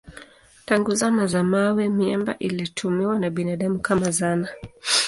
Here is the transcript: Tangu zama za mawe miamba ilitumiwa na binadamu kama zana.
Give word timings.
Tangu 0.65 0.95
zama 0.95 1.27
za 1.27 1.43
mawe 1.43 1.89
miamba 1.89 2.37
ilitumiwa 2.39 3.19
na 3.19 3.29
binadamu 3.29 3.79
kama 3.79 4.11
zana. 4.11 4.49